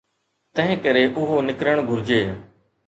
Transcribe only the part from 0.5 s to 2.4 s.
تنهنڪري اهو نڪرڻ گهرجي.